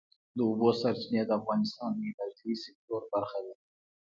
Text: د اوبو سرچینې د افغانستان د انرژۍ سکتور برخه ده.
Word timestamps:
د 0.35 0.37
اوبو 0.49 0.69
سرچینې 0.79 1.21
د 1.25 1.31
افغانستان 1.39 1.91
د 1.95 1.99
انرژۍ 2.09 2.53
سکتور 2.63 3.01
برخه 3.13 3.39
ده. 3.45 3.53